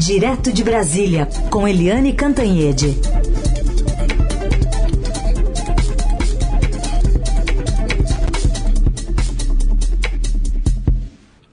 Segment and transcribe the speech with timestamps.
[0.00, 2.96] Direto de Brasília, com Eliane Cantanhede.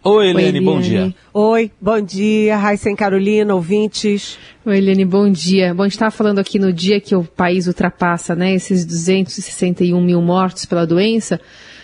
[0.02, 1.16] Oi, Eliane, Oi, bom dia.
[1.34, 4.40] Oi, bom dia, Raíssa Carolina, ouvintes.
[4.66, 5.74] Oi, Eliane, bom dia.
[5.74, 10.02] Bom, a gente estava falando aqui no dia que o país ultrapassa né, esses 261
[10.02, 11.38] mil mortos pela doença.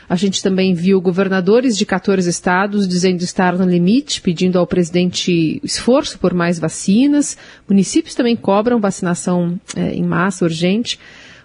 [0.08, 5.60] A gente também viu governadores de 14 estados dizendo estar no limite, pedindo ao presidente
[5.64, 7.38] esforço por mais vacinas.
[7.68, 11.00] Municípios também cobram vacinação é, em massa urgente.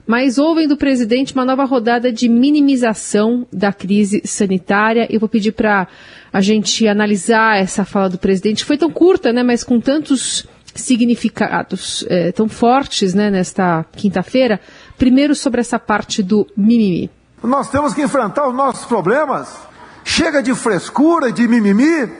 [0.06, 5.06] Mas ouvem do presidente uma nova rodada de minimização da crise sanitária.
[5.10, 5.86] Eu vou pedir para
[6.32, 8.64] a gente analisar essa fala do presidente.
[8.64, 14.58] Foi tão curta, né, mas com tantos significados é, tão fortes né, nesta quinta-feira.
[14.96, 17.10] Primeiro sobre essa parte do mimimi.
[17.42, 19.56] Nós temos que enfrentar os nossos problemas.
[20.04, 22.10] Chega de frescura e de mimimi.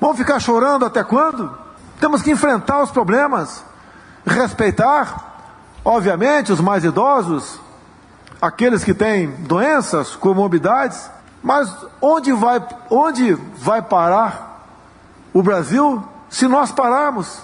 [0.00, 1.52] Vamos ficar chorando até quando?
[1.98, 3.62] Temos que enfrentar os problemas,
[4.24, 5.42] respeitar,
[5.84, 7.60] obviamente, os mais idosos,
[8.40, 11.10] aqueles que têm doenças, comorbidades.
[11.42, 14.66] Mas onde vai, onde vai parar
[15.32, 17.42] o Brasil se nós pararmos?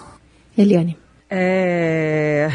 [0.56, 0.98] Eliane.
[1.28, 2.50] É...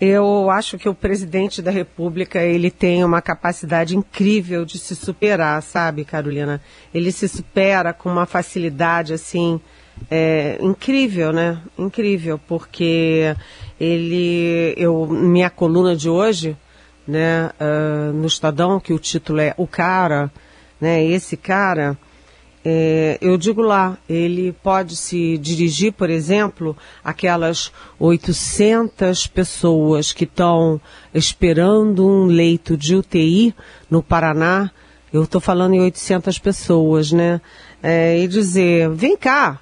[0.00, 5.60] Eu acho que o presidente da República ele tem uma capacidade incrível de se superar,
[5.60, 6.60] sabe, Carolina?
[6.94, 9.60] Ele se supera com uma facilidade assim
[10.08, 11.60] é, incrível, né?
[11.76, 13.34] Incrível, porque
[13.80, 16.56] ele, eu, minha coluna de hoje,
[17.06, 20.30] né, uh, no Estadão, que o título é O Cara,
[20.80, 21.04] né?
[21.04, 21.98] Esse cara
[22.64, 30.80] é, eu digo lá, ele pode se dirigir, por exemplo, aquelas 800 pessoas que estão
[31.14, 33.54] esperando um leito de UTI
[33.90, 34.70] no Paraná.
[35.12, 37.40] Eu estou falando em 800 pessoas, né?
[37.82, 39.60] É, e dizer: vem cá,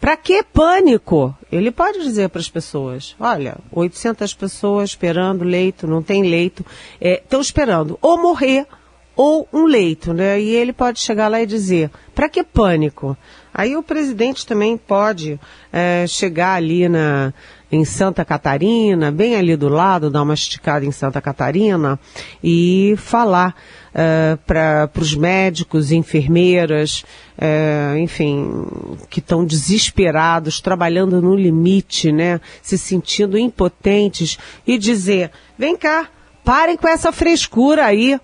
[0.00, 1.36] para que pânico?
[1.50, 6.64] Ele pode dizer para as pessoas: olha, 800 pessoas esperando leito, não tem leito,
[7.00, 8.66] estão é, esperando ou morrer
[9.16, 10.40] ou um leito, né?
[10.40, 13.16] E ele pode chegar lá e dizer: para que pânico?
[13.54, 15.38] Aí o presidente também pode
[15.70, 17.34] é, chegar ali na,
[17.70, 22.00] em Santa Catarina, bem ali do lado, dar uma esticada em Santa Catarina
[22.42, 23.54] e falar
[23.94, 27.04] é, para os médicos, enfermeiras,
[27.36, 28.66] é, enfim,
[29.10, 32.40] que estão desesperados, trabalhando no limite, né?
[32.62, 36.08] Se sentindo impotentes e dizer: vem cá,
[36.44, 38.18] parem com essa frescura aí.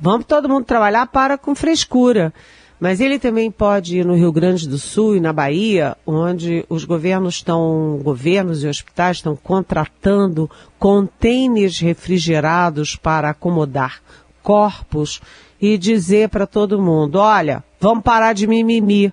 [0.00, 2.32] Vamos todo mundo trabalhar para com frescura.
[2.80, 6.84] Mas ele também pode ir no Rio Grande do Sul e na Bahia, onde os
[6.84, 14.00] governos estão, governos e hospitais estão contratando contêineres refrigerados para acomodar
[14.42, 15.20] corpos
[15.60, 19.12] e dizer para todo mundo, olha, vamos parar de mimimi,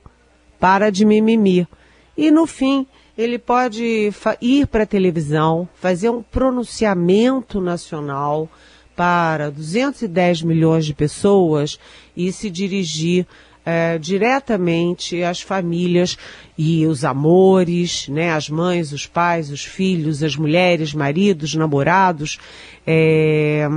[0.57, 1.67] para de mimimi.
[2.15, 2.87] E no fim,
[3.17, 8.47] ele pode ir para a televisão, fazer um pronunciamento nacional,
[8.97, 11.79] para 210 milhões de pessoas
[12.15, 13.27] e se dirigir
[13.63, 16.17] é, diretamente às famílias
[16.57, 22.39] e os amores, né, as mães, os pais, os filhos, as mulheres, maridos, namorados,
[22.87, 23.67] é,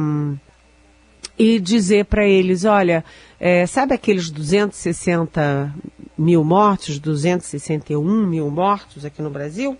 [1.38, 3.04] e dizer para eles, olha,
[3.38, 5.74] é, sabe aqueles 260
[6.16, 9.76] mil mortos, 261 mil mortos aqui no Brasil?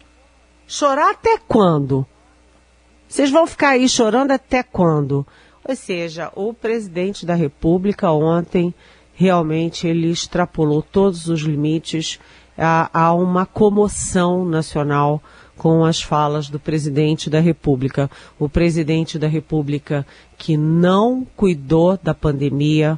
[0.67, 2.07] Chorar até quando?
[3.11, 5.27] Vocês vão ficar aí chorando até quando?
[5.69, 8.73] Ou seja, o presidente da República ontem
[9.13, 12.21] realmente ele extrapolou todos os limites.
[12.57, 15.21] Há uma comoção nacional
[15.59, 18.09] com as falas do presidente da República.
[18.39, 20.07] O presidente da República
[20.39, 22.97] que não cuidou da pandemia,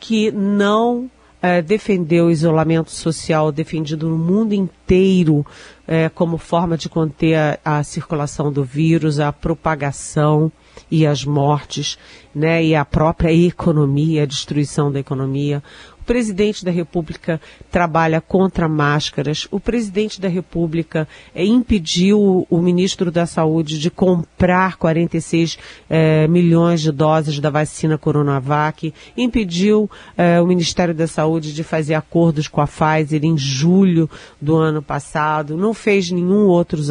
[0.00, 1.10] que não
[1.42, 5.44] é, defendeu o isolamento social defendido no mundo inteiro
[5.86, 10.52] é, como forma de conter a, a, circulação do vírus, a propagação
[10.88, 11.98] e as mortes,
[12.32, 15.62] né, e a própria economia, a destruição da economia.
[16.02, 17.40] O presidente da República
[17.70, 19.46] trabalha contra máscaras.
[19.52, 25.56] O presidente da República é, impediu o ministro da Saúde de comprar 46
[25.88, 28.92] é, milhões de doses da vacina Coronavac.
[29.16, 34.10] Impediu é, o Ministério da Saúde de fazer acordos com a Pfizer em julho
[34.40, 35.56] do ano passado.
[35.56, 36.88] Não fez nenhum outros,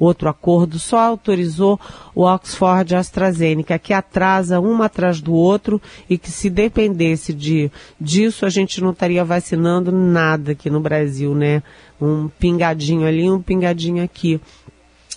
[0.00, 1.78] outro acordo, só autorizou
[2.12, 5.80] o Oxford AstraZeneca, que atrasa um atrás do outro
[6.10, 11.34] e que se dependesse de, disso, a gente não estaria vacinando nada aqui no Brasil,
[11.34, 11.62] né?
[12.00, 14.40] Um pingadinho ali, um pingadinho aqui.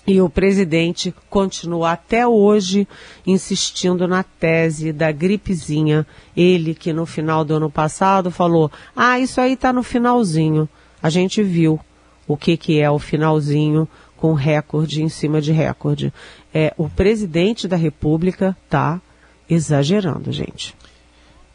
[0.06, 2.88] E o presidente continua até hoje
[3.26, 6.06] insistindo na tese da gripezinha.
[6.36, 10.68] Ele que no final do ano passado falou: ah, isso aí está no finalzinho.
[11.02, 11.80] A gente viu.
[12.28, 13.88] o que, que é o finalzinho
[14.18, 16.14] com recorde em cima de recorde.
[16.54, 19.02] É, o presidente da República está
[19.50, 20.76] exagerando, gente.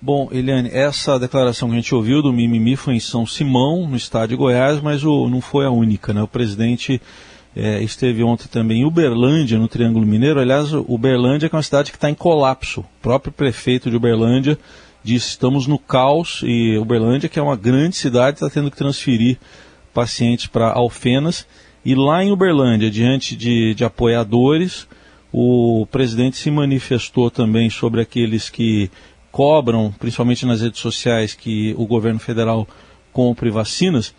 [0.07, 3.97] Bom, Eliane, essa declaração que a gente ouviu do Mimimi foi em São Simão, no
[3.97, 6.23] estado de Goiás, mas o, não foi a única, né?
[6.23, 7.03] O presidente
[7.57, 10.39] é, esteve ontem também em Uberlândia, no Triângulo Mineiro.
[10.39, 12.83] Aliás, Uberlândia é uma cidade que está em colapso.
[12.83, 14.57] O próprio prefeito de Uberlândia
[15.03, 19.39] disse estamos no caos e Uberlândia, que é uma grande cidade, está tendo que transferir
[19.93, 21.45] pacientes para Alfenas.
[21.85, 24.87] E lá em Uberlândia, diante de, de apoiadores,
[25.33, 28.89] o presidente se manifestou também sobre aqueles que
[29.37, 32.67] cobram, principalmente nas redes sociais, que o governo federal
[33.13, 34.15] compre vacinas.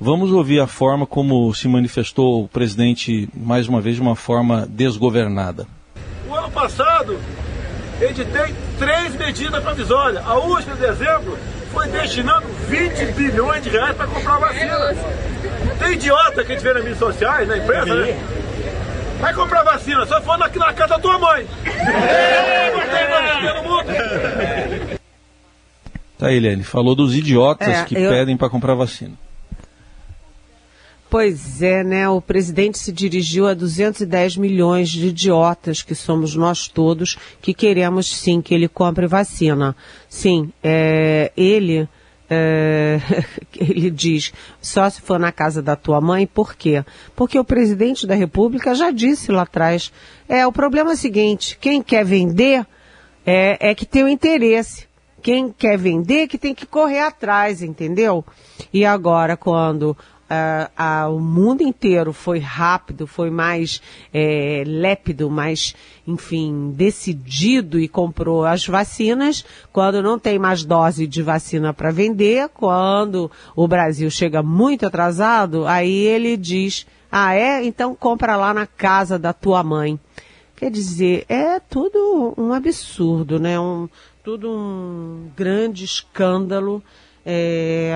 [0.00, 4.66] Vamos ouvir a forma como se manifestou o presidente, mais uma vez, de uma forma
[4.68, 5.68] desgovernada.
[6.28, 7.16] O ano passado,
[8.00, 10.26] editei três medidas provisórias.
[10.26, 11.38] A última, de dezembro,
[11.72, 14.96] foi destinando 20 bilhões de reais para comprar vacina.
[15.78, 18.18] Tem idiota que a gente vê nas mídias sociais, na imprensa, né?
[19.20, 21.46] Vai comprar vacina, só for aqui na casa da tua mãe.
[26.18, 28.10] Tá, Eliane, falou dos idiotas é, que eu...
[28.10, 29.14] pedem para comprar vacina.
[31.08, 32.08] Pois é, né?
[32.08, 38.08] O presidente se dirigiu a 210 milhões de idiotas, que somos nós todos, que queremos
[38.08, 39.76] sim que ele compre vacina.
[40.08, 41.88] Sim, é, ele.
[42.28, 42.98] É,
[43.60, 46.84] ele diz, só se for na casa da tua mãe, por quê?
[47.14, 49.92] Porque o presidente da República já disse lá atrás,
[50.28, 52.66] é, o problema é o seguinte, quem quer vender
[53.24, 54.86] é, é que tem o interesse.
[55.20, 58.24] Quem quer vender que tem que correr atrás, entendeu?
[58.72, 59.96] E agora, quando
[60.28, 63.80] Uh, o mundo inteiro foi rápido, foi mais
[64.12, 65.74] é, lépido, mais,
[66.04, 69.44] enfim, decidido e comprou as vacinas.
[69.72, 75.64] Quando não tem mais dose de vacina para vender, quando o Brasil chega muito atrasado,
[75.64, 77.64] aí ele diz: Ah, é?
[77.64, 79.98] Então compra lá na casa da tua mãe.
[80.56, 83.60] Quer dizer, é tudo um absurdo, né?
[83.60, 83.88] Um,
[84.24, 86.82] tudo um grande escândalo.
[87.28, 87.92] É,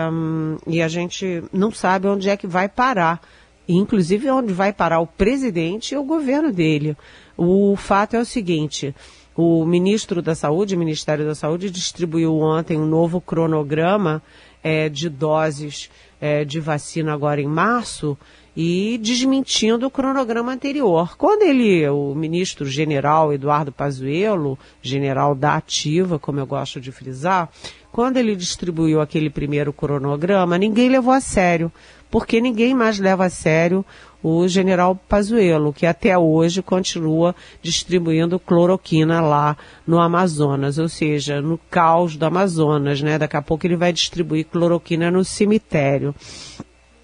[0.67, 3.23] e a gente não sabe onde é que vai parar.
[3.69, 6.97] Inclusive onde vai parar o presidente e o governo dele.
[7.37, 8.93] O fato é o seguinte:
[9.37, 14.21] o ministro da Saúde, o Ministério da Saúde, distribuiu ontem um novo cronograma
[14.62, 15.88] é, de doses
[16.21, 18.19] é, de vacina agora em março
[18.56, 21.17] e desmentindo o cronograma anterior.
[21.17, 27.49] Quando ele, o ministro general Eduardo Pazuello, general da ativa, como eu gosto de frisar,
[27.93, 31.73] quando ele distribuiu aquele primeiro cronograma, ninguém levou a sério,
[32.11, 33.85] porque ninguém mais leva a sério
[34.23, 39.57] o general Pazuello, que até hoje continua distribuindo cloroquina lá
[39.87, 43.19] no Amazonas, ou seja, no caos do Amazonas, né?
[43.19, 46.15] Daqui a pouco ele vai distribuir cloroquina no cemitério.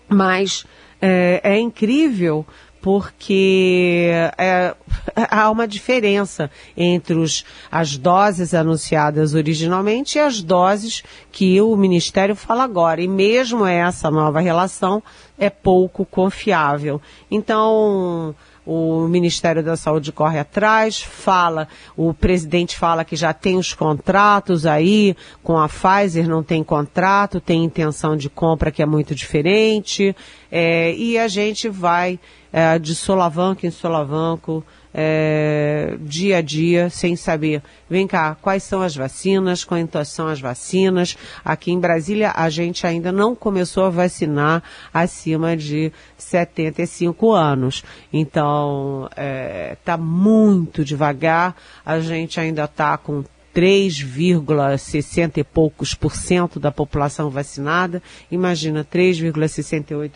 [0.08, 0.66] Mas
[1.00, 2.46] é, é incrível
[2.86, 4.72] porque é,
[5.28, 11.02] há uma diferença entre os, as doses anunciadas originalmente e as doses
[11.32, 13.02] que o Ministério fala agora.
[13.02, 15.02] E mesmo essa nova relação
[15.36, 17.02] é pouco confiável.
[17.28, 18.32] Então,
[18.66, 24.66] o Ministério da Saúde corre atrás, fala, o presidente fala que já tem os contratos
[24.66, 30.14] aí, com a Pfizer não tem contrato, tem intenção de compra que é muito diferente,
[30.50, 32.18] é, e a gente vai
[32.56, 34.64] é, de solavanco em solavanco,
[34.94, 40.40] é, dia a dia, sem saber, vem cá, quais são as vacinas, quantas são as
[40.40, 41.18] vacinas.
[41.44, 44.62] Aqui em Brasília, a gente ainda não começou a vacinar
[44.94, 47.84] acima de 75 anos.
[48.10, 51.54] Então, está é, tá muito devagar,
[51.84, 53.22] a gente ainda está com
[53.54, 58.02] 3,60 e poucos por cento da população vacinada.
[58.30, 60.12] Imagina, 3,68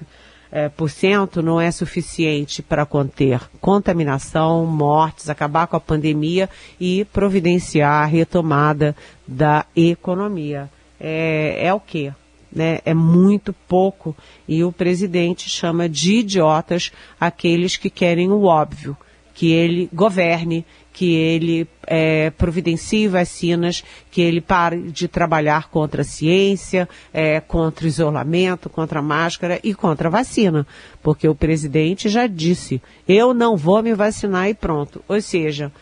[0.52, 6.48] é, por cento não é suficiente para conter contaminação, mortes, acabar com a pandemia
[6.80, 10.68] e providenciar a retomada da economia.
[10.98, 12.12] É, é o quê?
[12.52, 12.80] Né?
[12.84, 14.16] É muito pouco
[14.48, 16.90] e o presidente chama de idiotas
[17.20, 18.96] aqueles que querem o óbvio,
[19.32, 26.04] que ele governe, que ele é, providencie vacinas, que ele pare de trabalhar contra a
[26.04, 30.66] ciência, é, contra o isolamento, contra a máscara e contra a vacina.
[31.02, 35.02] Porque o presidente já disse, eu não vou me vacinar e pronto.
[35.08, 35.72] Ou seja,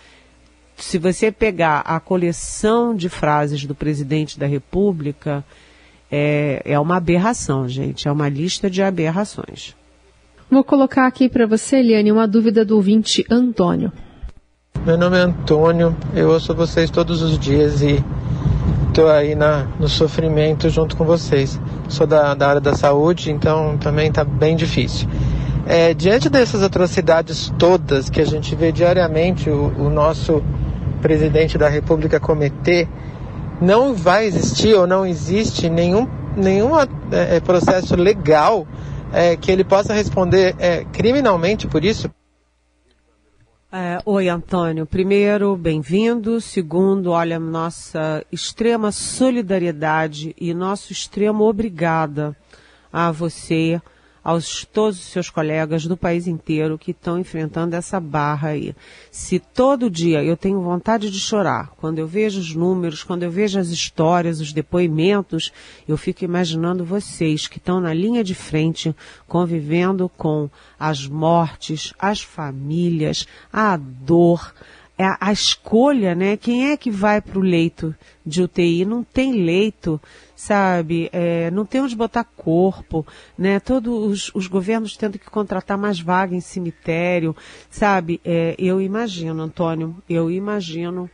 [0.76, 5.44] se você pegar a coleção de frases do presidente da República,
[6.10, 8.06] é, é uma aberração, gente.
[8.06, 9.74] É uma lista de aberrações.
[10.50, 13.92] Vou colocar aqui para você, Eliane, uma dúvida do ouvinte Antônio.
[14.88, 18.02] Meu nome é Antônio, eu ouço vocês todos os dias e
[18.88, 21.60] estou aí na, no sofrimento junto com vocês.
[21.90, 25.06] Sou da, da área da saúde, então também está bem difícil.
[25.66, 30.42] É, diante dessas atrocidades todas que a gente vê diariamente o, o nosso
[31.02, 32.88] presidente da República cometer,
[33.60, 36.86] não vai existir ou não existe nenhum, nenhum é,
[37.36, 38.66] é, processo legal
[39.12, 42.08] é, que ele possa responder é, criminalmente por isso?
[43.70, 44.86] É, oi, Antônio.
[44.86, 46.40] Primeiro, bem-vindo.
[46.40, 52.34] Segundo, olha, nossa extrema solidariedade e nosso extremo obrigada
[52.90, 53.78] a você
[54.28, 58.76] aos todos os seus colegas do país inteiro que estão enfrentando essa barra aí.
[59.10, 63.30] Se todo dia eu tenho vontade de chorar, quando eu vejo os números, quando eu
[63.30, 65.50] vejo as histórias, os depoimentos,
[65.88, 68.94] eu fico imaginando vocês que estão na linha de frente,
[69.26, 74.52] convivendo com as mortes, as famílias, a dor,
[74.98, 76.36] é a, a escolha, né?
[76.36, 77.94] Quem é que vai para o leito
[78.26, 78.84] de UTI?
[78.84, 79.98] Não tem leito,
[80.38, 81.10] sabe?
[81.12, 83.04] É, não tem onde botar corpo,
[83.36, 83.58] né?
[83.58, 87.34] Todos os, os, governos tendo que contratar mais vaga em cemitério,
[87.68, 88.20] sabe?
[88.24, 91.10] É, eu imagino, Antônio, eu imagino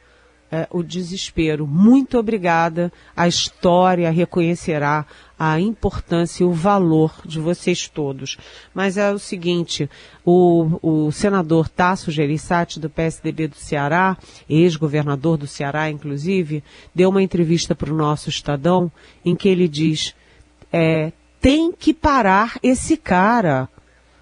[0.54, 1.66] é, o desespero.
[1.66, 2.92] Muito obrigada.
[3.16, 5.04] A história reconhecerá
[5.36, 8.38] a importância e o valor de vocês todos.
[8.72, 9.90] Mas é o seguinte,
[10.24, 14.16] o, o senador Tasso Gereissati, do PSDB do Ceará,
[14.48, 16.62] ex-governador do Ceará, inclusive,
[16.94, 18.92] deu uma entrevista para o nosso Estadão
[19.24, 20.14] em que ele diz,
[20.72, 23.68] é, tem que parar esse cara.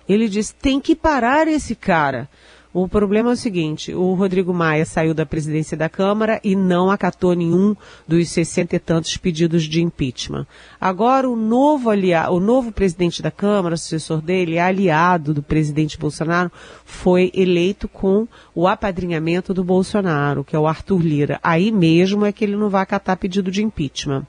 [0.08, 2.26] Ele diz, tem que parar esse cara.
[2.74, 6.90] O problema é o seguinte, o Rodrigo Maia saiu da presidência da Câmara e não
[6.90, 7.76] acatou nenhum
[8.08, 10.46] dos sessenta e tantos pedidos de impeachment.
[10.80, 16.50] Agora o novo aliado, o novo presidente da Câmara, sucessor dele, aliado do presidente Bolsonaro,
[16.82, 21.38] foi eleito com o apadrinhamento do Bolsonaro, que é o Arthur Lira.
[21.42, 24.26] Aí mesmo é que ele não vai acatar pedido de impeachment.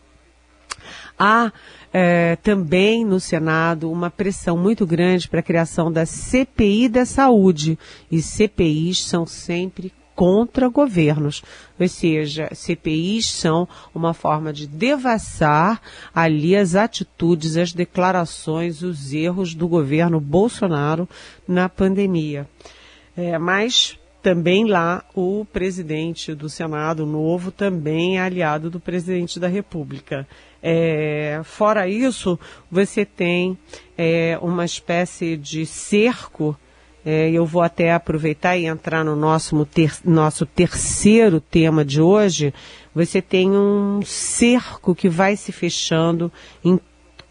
[1.18, 1.50] Há
[1.94, 7.78] é, também no Senado uma pressão muito grande para a criação da CPI da saúde.
[8.12, 11.44] E CPIs são sempre contra governos.
[11.80, 15.80] Ou seja, CPIs são uma forma de devassar
[16.14, 21.08] ali as atitudes, as declarações, os erros do governo Bolsonaro
[21.48, 22.48] na pandemia.
[23.16, 29.48] É, mas também lá o presidente do Senado novo também é aliado do presidente da
[29.48, 30.28] República.
[30.66, 32.40] É, fora isso,
[32.72, 33.58] você tem
[33.98, 36.58] é, uma espécie de cerco.
[37.06, 42.54] É, eu vou até aproveitar e entrar no nosso, ter, nosso terceiro tema de hoje.
[42.96, 46.32] Você tem um cerco que vai se fechando
[46.64, 46.80] em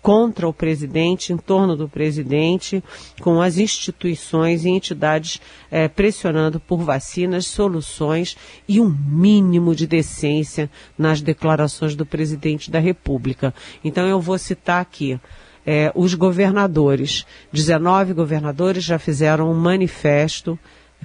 [0.03, 2.83] contra o presidente, em torno do presidente,
[3.21, 5.41] com as instituições e entidades
[5.71, 8.37] é, pressionando por vacinas, soluções
[8.69, 10.69] e um mínimo de decência
[10.99, 13.55] nas declarações do presidente da República.
[13.85, 15.19] Então eu vou citar aqui.
[15.65, 20.59] É, os governadores, 19 governadores já fizeram um manifesto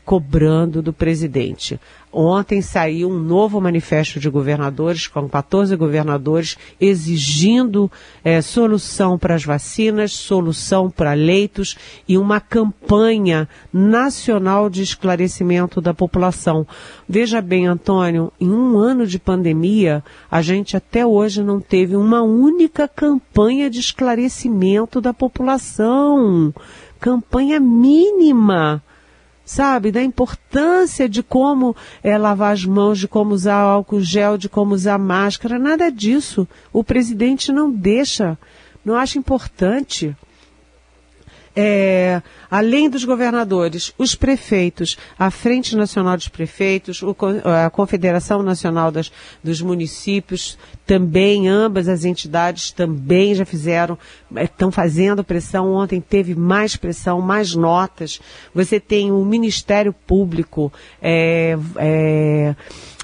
[0.06, 1.80] cobrando do presidente.
[2.12, 7.92] Ontem saiu um novo manifesto de governadores, com 14 governadores, exigindo
[8.24, 11.78] é, solução para as vacinas, solução para leitos
[12.08, 16.66] e uma campanha nacional de esclarecimento da população.
[17.08, 22.22] Veja bem, Antônio, em um ano de pandemia, a gente até hoje não teve uma
[22.24, 26.54] única campanha de esclarecimento da população.
[27.00, 28.82] Campanha mínima
[29.48, 29.94] sabe?
[29.94, 31.74] Da importância de como
[32.04, 36.46] é, lavar as mãos, de como usar álcool gel, de como usar máscara, nada disso.
[36.74, 38.38] O presidente não deixa,
[38.84, 40.16] não acha importante
[41.60, 42.22] é,
[42.52, 47.16] além dos governadores, os prefeitos, a Frente Nacional dos Prefeitos, o,
[47.66, 49.12] a Confederação Nacional das,
[49.44, 53.98] dos Municípios, também, ambas as entidades também já fizeram,
[54.36, 55.74] estão fazendo pressão.
[55.74, 58.22] Ontem teve mais pressão, mais notas.
[58.54, 60.72] Você tem o Ministério Público,
[61.02, 62.56] é, é,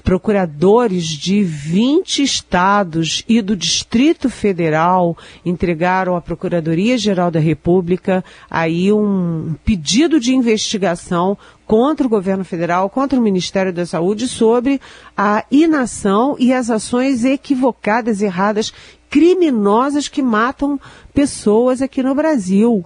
[0.04, 9.56] Procuradores de 20 estados e do Distrito Federal entregaram à Procuradoria-Geral da República aí um
[9.64, 14.82] pedido de investigação contra o governo federal, contra o Ministério da Saúde sobre
[15.16, 18.74] a inação e as ações equivocadas, erradas,
[19.10, 20.80] criminosas que matam
[21.14, 22.84] pessoas aqui no Brasil.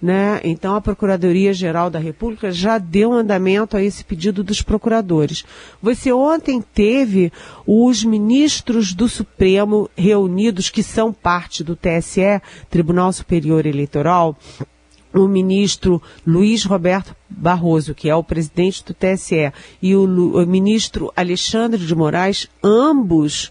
[0.00, 0.40] Né?
[0.44, 5.44] Então a Procuradoria-Geral da República já deu andamento a esse pedido dos procuradores.
[5.82, 7.32] Você ontem teve
[7.66, 12.40] os ministros do Supremo reunidos, que são parte do TSE,
[12.70, 14.38] Tribunal Superior Eleitoral,
[15.12, 19.52] o ministro Luiz Roberto Barroso, que é o presidente do TSE,
[19.82, 23.50] e o, o ministro Alexandre de Moraes, ambos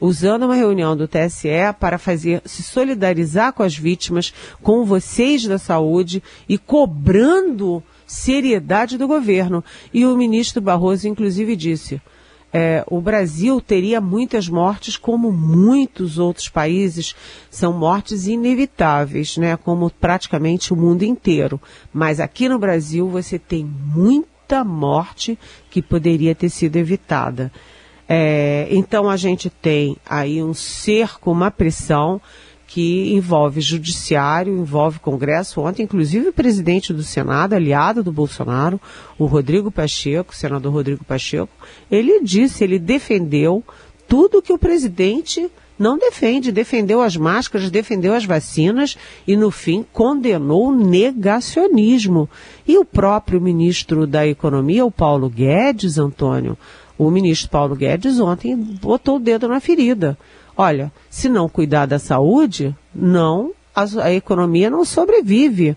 [0.00, 5.58] usando uma reunião do TSE para fazer se solidarizar com as vítimas, com vocês da
[5.58, 9.62] saúde e cobrando seriedade do governo.
[9.92, 12.00] E o ministro Barroso, inclusive, disse:
[12.52, 17.14] é, o Brasil teria muitas mortes, como muitos outros países,
[17.48, 19.56] são mortes inevitáveis, né?
[19.56, 21.60] Como praticamente o mundo inteiro.
[21.92, 25.38] Mas aqui no Brasil você tem muita morte
[25.70, 27.52] que poderia ter sido evitada.
[28.12, 32.20] É, então a gente tem aí um cerco, uma pressão
[32.66, 35.60] que envolve judiciário, envolve Congresso.
[35.60, 38.80] Ontem, inclusive, o presidente do Senado, aliado do Bolsonaro,
[39.16, 41.52] o Rodrigo Pacheco, senador Rodrigo Pacheco,
[41.88, 43.62] ele disse, ele defendeu
[44.08, 45.48] tudo que o presidente
[45.78, 52.28] não defende, defendeu as máscaras, defendeu as vacinas e, no fim, condenou o negacionismo.
[52.66, 56.58] E o próprio ministro da Economia, o Paulo Guedes, Antônio,
[57.00, 60.18] o ministro Paulo Guedes ontem botou o dedo na ferida.
[60.54, 65.74] Olha, se não cuidar da saúde, não, a, a economia não sobrevive.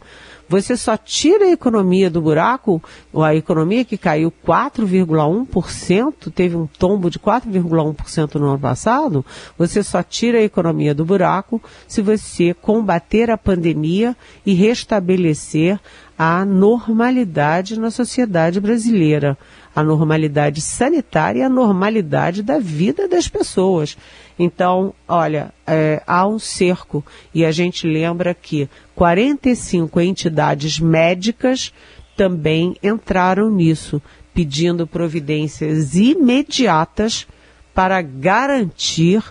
[0.49, 2.83] Você só tira a economia do buraco,
[3.15, 9.25] a economia que caiu 4,1%, teve um tombo de 4,1% no ano passado,
[9.57, 14.13] você só tira a economia do buraco se você combater a pandemia
[14.45, 15.79] e restabelecer
[16.19, 19.37] a normalidade na sociedade brasileira
[19.75, 23.97] a normalidade sanitária e a normalidade da vida das pessoas.
[24.37, 27.03] Então, olha, é, há um cerco
[27.33, 31.73] e a gente lembra que 45 entidades médicas
[32.15, 34.01] também entraram nisso,
[34.33, 37.27] pedindo providências imediatas
[37.73, 39.23] para garantir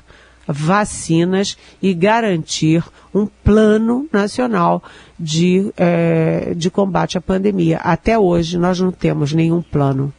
[0.46, 2.84] vacinas e garantir
[3.14, 4.82] um plano nacional
[5.18, 7.78] de, é, de combate à pandemia.
[7.78, 10.12] Até hoje nós não temos nenhum plano.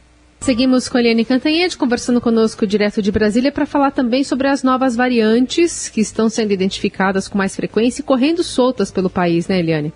[0.44, 4.62] Seguimos com a Eliane Cantanhede, conversando conosco direto de Brasília, para falar também sobre as
[4.62, 9.58] novas variantes que estão sendo identificadas com mais frequência e correndo soltas pelo país, né,
[9.58, 9.90] Eliane?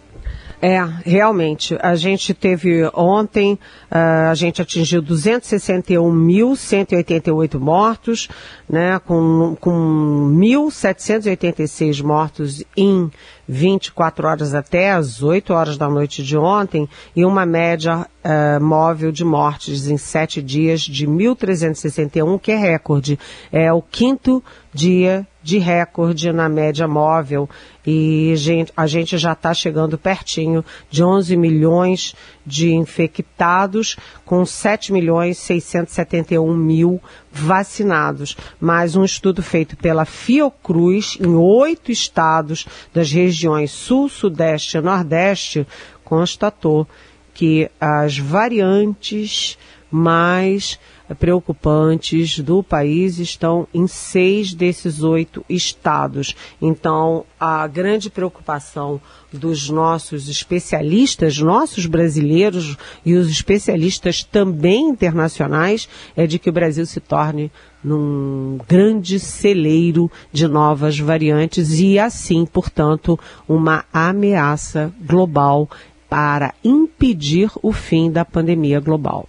[0.61, 1.79] É, realmente.
[1.81, 8.29] A gente teve ontem, uh, a gente atingiu 261.188 mortos,
[8.69, 13.09] né, com, com 1.786 mortos em
[13.47, 19.13] 24 horas até as 8 horas da noite de ontem, e uma média uh, móvel
[19.13, 23.17] de mortes em sete dias de 1.361, que é recorde.
[23.53, 24.43] É o quinto
[24.75, 27.49] dia de recorde na média móvel
[27.87, 34.93] e gente, a gente já está chegando pertinho de 11 milhões de infectados, com 7
[34.93, 37.01] milhões 671 mil
[37.33, 38.37] vacinados.
[38.61, 45.67] Mais um estudo feito pela Fiocruz em oito estados das regiões Sul, Sudeste e Nordeste
[46.05, 46.87] constatou
[47.33, 49.57] que as variantes
[49.91, 50.79] mais
[51.15, 56.35] preocupantes do país estão em seis desses oito estados.
[56.61, 59.01] Então, a grande preocupação
[59.33, 66.87] dos nossos especialistas, nossos brasileiros e os especialistas também internacionais, é de que o Brasil
[66.87, 67.51] se torne
[67.83, 75.69] num grande celeiro de novas variantes e assim, portanto, uma ameaça global
[76.09, 79.29] para impedir o fim da pandemia global.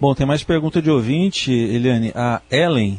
[0.00, 2.10] Bom, tem mais pergunta de ouvinte, Eliane.
[2.14, 2.98] A Ellen,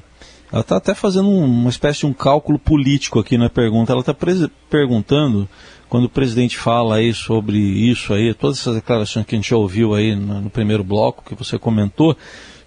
[0.52, 3.92] ela está até fazendo um, uma espécie de um cálculo político aqui na pergunta.
[3.92, 4.16] Ela está
[4.70, 5.50] perguntando,
[5.90, 9.58] quando o presidente fala aí sobre isso aí, todas essas declarações que a gente já
[9.58, 12.16] ouviu aí no, no primeiro bloco, que você comentou,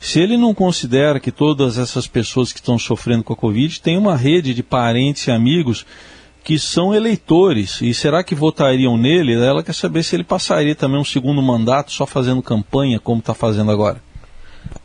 [0.01, 3.97] se ele não considera que todas essas pessoas que estão sofrendo com a Covid têm
[3.97, 5.87] uma rede de parentes e amigos
[6.43, 9.35] que são eleitores, e será que votariam nele?
[9.35, 13.33] Ela quer saber se ele passaria também um segundo mandato só fazendo campanha, como está
[13.33, 14.03] fazendo agora.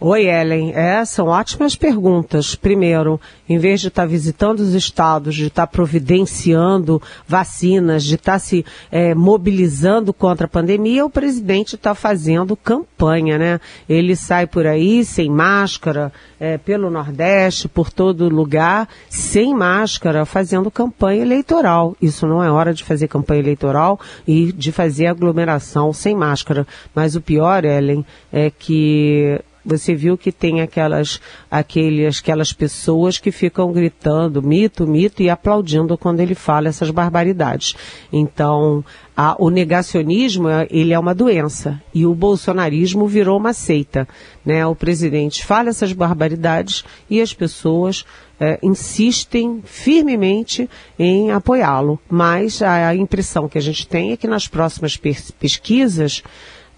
[0.02, 0.72] Oi, Ellen.
[0.74, 2.56] É, são ótimas perguntas.
[2.56, 8.16] Primeiro, em vez de estar tá visitando os estados, de estar tá providenciando vacinas, de
[8.16, 13.60] estar tá se é, mobilizando contra a pandemia, o presidente está fazendo campanha, né?
[13.90, 20.72] Ele sai por aí sem máscara, é, pelo Nordeste, por todo lugar, sem máscara, fazendo
[20.72, 21.94] campanha eleitoral.
[22.02, 26.66] Isso não é hora de fazer campanha eleitoral e de fazer aglomeração sem máscara.
[26.96, 31.20] Mas o pior, Ellen, é que você viu que tem aquelas,
[31.50, 37.76] aqueles, aquelas pessoas que ficam gritando mito, mito e aplaudindo quando ele fala essas barbaridades.
[38.12, 38.84] Então,
[39.16, 44.08] a, o negacionismo, ele é uma doença e o bolsonarismo virou uma seita.
[44.46, 44.66] Né?
[44.66, 48.06] O presidente fala essas barbaridades e as pessoas
[48.40, 52.00] é, insistem firmemente em apoiá-lo.
[52.10, 56.24] Mas a, a impressão que a gente tem é que nas próximas pesquisas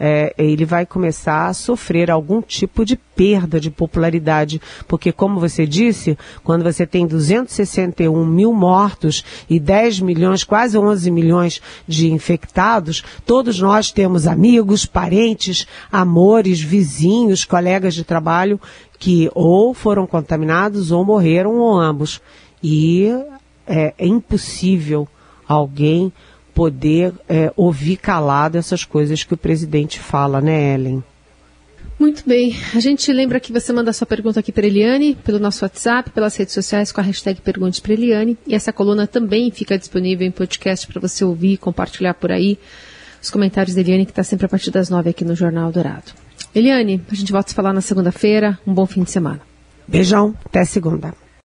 [0.03, 5.67] é, ele vai começar a sofrer algum tipo de perda de popularidade, porque como você
[5.67, 13.03] disse, quando você tem 261 mil mortos e 10 milhões, quase 11 milhões de infectados,
[13.27, 18.59] todos nós temos amigos, parentes, amores, vizinhos, colegas de trabalho
[18.97, 22.19] que ou foram contaminados ou morreram ou ambos.
[22.63, 23.07] E
[23.67, 25.07] é, é impossível
[25.47, 26.11] alguém
[26.53, 31.03] poder é, ouvir calado essas coisas que o presidente fala, né, Ellen?
[32.01, 32.55] Muito bem.
[32.73, 36.35] A gente lembra que você manda sua pergunta aqui para Eliane, pelo nosso WhatsApp, pelas
[36.35, 38.37] redes sociais com a hashtag Pergunte para Eliane.
[38.47, 42.57] E essa coluna também fica disponível em podcast para você ouvir e compartilhar por aí
[43.21, 46.11] os comentários da Eliane, que está sempre a partir das nove aqui no Jornal Dourado.
[46.55, 48.57] Eliane, a gente volta a falar na segunda-feira.
[48.65, 49.41] Um bom fim de semana.
[49.87, 51.13] Beijão, até segunda.